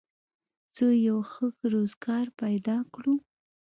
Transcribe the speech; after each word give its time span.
څو 0.75 0.85
یو 1.07 1.17
ښه 1.31 1.45
روزګار 1.73 2.25
پیدا 2.41 2.77
کړو 2.93 3.15